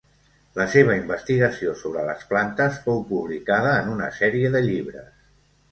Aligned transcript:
La 0.59 0.65
seva 0.75 0.95
investigació 0.99 1.73
sobre 1.83 2.07
les 2.09 2.25
plantes 2.33 2.81
fou 2.87 3.05
publicada 3.13 3.79
en 3.85 3.95
una 3.97 4.13
sèrie 4.21 4.55
de 4.59 4.65
llibres. 4.71 5.13